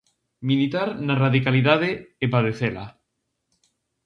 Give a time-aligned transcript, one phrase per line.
[0.49, 1.89] Militar na radicalidade
[2.23, 2.85] e padecela.